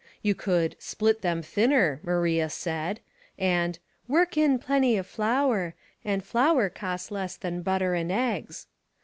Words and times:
You 0.23 0.33
could" 0.33 0.75
split 0.91 1.21
them 1.21 1.43
thinner," 1.43 1.99
Maria 2.01 2.49
said, 2.49 3.01
and" 3.37 3.77
work 4.07 4.35
in 4.35 4.57
plenty 4.57 4.97
of 4.97 5.05
flour, 5.05 5.75
and 6.03 6.23
flour 6.25 6.69
cost 6.71 7.11
less 7.11 7.37
than 7.37 7.61
butter 7.61 7.93
and 7.93 8.11
eggs." 8.11 8.65